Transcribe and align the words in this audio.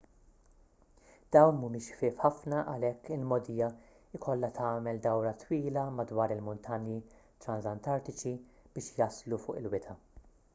dawn 1.35 1.57
mhumiex 1.57 1.89
ħfief 1.97 2.23
ħafna 2.23 2.61
għalhekk 2.71 3.11
il-mogħdija 3.17 3.67
jkollha 4.19 4.49
tagħmel 4.61 5.03
dawra 5.07 5.35
twila 5.45 5.83
madwar 5.99 6.35
il-muntanji 6.37 6.97
transantartiċi 7.47 8.35
biex 8.79 8.91
jaslu 9.03 9.41
fuq 9.47 9.63
il-wita 9.65 9.97